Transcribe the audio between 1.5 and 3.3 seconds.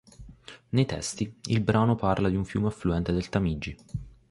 brano parla di un fiume affluente del